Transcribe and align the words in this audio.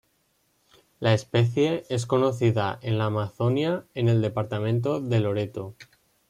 La 0.99 1.13
especie 1.13 1.83
es 1.89 2.07
conocida 2.07 2.79
en 2.81 2.97
la 2.97 3.05
Amazonia 3.05 3.85
en 3.93 4.09
el 4.09 4.19
Departamento 4.23 4.99
de 4.99 5.19
Loreto. 5.19 5.75